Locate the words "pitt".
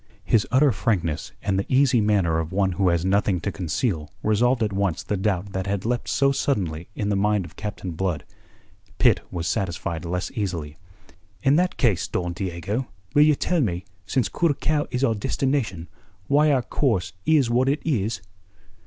8.97-9.19